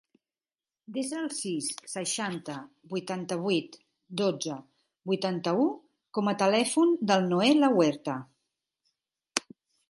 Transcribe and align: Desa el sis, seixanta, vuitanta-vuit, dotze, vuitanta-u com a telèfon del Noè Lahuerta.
Desa 0.93 1.17
el 1.23 1.25
sis, 1.39 1.65
seixanta, 1.91 2.55
vuitanta-vuit, 2.93 3.77
dotze, 4.23 4.57
vuitanta-u 5.11 5.69
com 6.19 6.33
a 6.33 6.35
telèfon 6.41 6.97
del 7.13 7.31
Noè 7.35 7.53
Lahuerta. 7.61 8.17